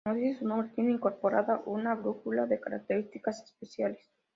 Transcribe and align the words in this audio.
Como 0.03 0.15
dice 0.19 0.39
su 0.39 0.47
nombre, 0.47 0.69
tiene 0.73 0.93
incorporada 0.93 1.61
una 1.67 1.93
brújula 1.93 2.47
de 2.47 2.59
características 2.59 3.43
especiales. 3.43 4.09